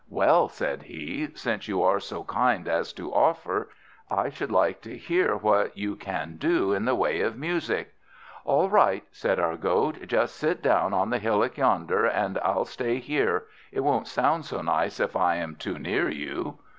"Well," 0.09 0.49
said 0.49 0.81
he, 0.81 1.29
"since 1.35 1.67
you 1.67 1.83
are 1.83 1.99
so 1.99 2.23
kind 2.23 2.67
as 2.67 2.91
to 2.93 3.13
offer, 3.13 3.69
I 4.09 4.29
should 4.31 4.51
like 4.51 4.81
to 4.81 4.97
hear 4.97 5.35
what 5.37 5.77
you 5.77 5.95
can 5.95 6.37
do 6.37 6.73
in 6.73 6.85
the 6.85 6.95
way 6.95 7.21
of 7.21 7.37
music." 7.37 7.93
"All 8.43 8.67
right," 8.67 9.03
said 9.11 9.39
our 9.39 9.57
Goat, 9.57 10.07
"just 10.07 10.35
sit 10.37 10.63
down 10.63 10.91
on 10.95 11.11
that 11.11 11.21
hillock 11.21 11.57
yonder, 11.57 12.05
and 12.07 12.39
I'll 12.39 12.65
stay 12.65 12.97
here; 12.97 13.43
it 13.71 13.81
won't 13.81 14.07
sound 14.07 14.45
so 14.45 14.63
nice 14.63 14.99
if 14.99 15.15
I 15.15 15.35
am 15.35 15.55
too 15.55 15.77
near 15.77 16.09
you." 16.09 16.57